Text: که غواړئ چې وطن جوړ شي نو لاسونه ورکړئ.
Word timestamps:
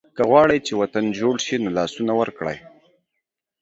که 0.15 0.21
غواړئ 0.29 0.59
چې 0.67 0.73
وطن 0.81 1.05
جوړ 1.19 1.35
شي 1.45 1.55
نو 1.63 1.69
لاسونه 1.77 2.13
ورکړئ. 2.21 2.57